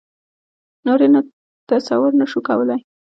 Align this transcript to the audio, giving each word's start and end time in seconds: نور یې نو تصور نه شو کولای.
نور 0.85 0.99
یې 1.03 1.09
نو 1.13 1.19
تصور 1.69 2.11
نه 2.19 2.25
شو 2.31 2.39
کولای. 2.47 2.79